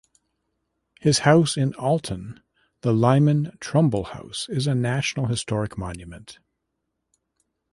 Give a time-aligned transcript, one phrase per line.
[0.99, 2.41] His house in Alton,
[2.81, 6.39] the Lyman Trumbull House, is a National Historic Monument.